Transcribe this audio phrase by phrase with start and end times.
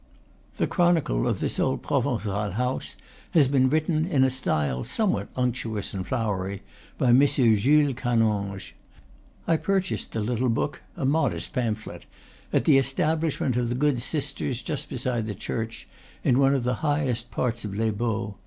[0.57, 2.95] The chronicle of this old Provencal house
[3.35, 6.63] has been written, in a style somewhat unctuous and flowery,
[6.97, 7.19] by M.
[7.27, 8.73] Jules Canonge.
[9.47, 12.07] I purchased the little book a modest pamphlet
[12.51, 15.87] at the establishment of the good sisters, just beside the church,
[16.23, 18.33] in one of the highest parts of Les Baux.